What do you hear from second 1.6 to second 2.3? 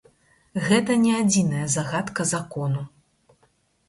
загадка